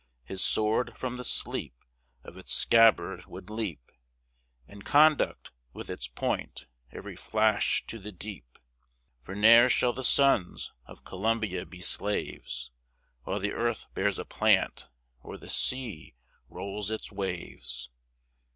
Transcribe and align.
His 0.23 0.43
sword 0.43 0.97
from 0.97 1.17
the 1.17 1.23
sleep 1.23 1.75
Of 2.23 2.35
its 2.35 2.51
scabbard 2.51 3.27
would 3.27 3.51
leap, 3.51 3.91
And 4.67 4.83
conduct, 4.83 5.51
with 5.73 5.91
its 5.91 6.07
point, 6.07 6.65
every 6.91 7.15
flash 7.15 7.85
to 7.85 7.99
the 7.99 8.11
deep! 8.11 8.57
For 9.19 9.35
ne'er 9.35 9.69
shall 9.69 9.93
the 9.93 10.01
sons 10.03 10.73
of 10.87 11.03
Columbia 11.05 11.67
be 11.67 11.81
slaves, 11.81 12.71
While 13.25 13.37
the 13.37 13.53
earth 13.53 13.85
bears 13.93 14.17
a 14.17 14.25
plant, 14.25 14.89
or 15.21 15.37
the 15.37 15.49
sea 15.49 16.15
rolls 16.49 16.89
its 16.89 17.11
waves. 17.11 17.91